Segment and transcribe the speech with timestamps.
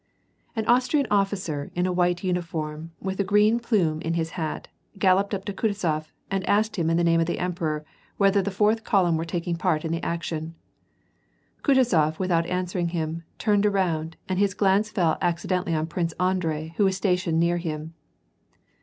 [0.01, 0.03] t
[0.59, 5.31] An Austrian omcer, in a white uniform, with a green plume in his hat, galloped
[5.31, 7.85] up to Kutuzof, and asked him in the name of the emperor,
[8.17, 10.55] whether the fourth column were taking part in the action.
[11.61, 16.85] Kutuzof, without answering him, turned around, and his glance fell accidentally on Prince Andrei who
[16.85, 17.93] was stationed near him.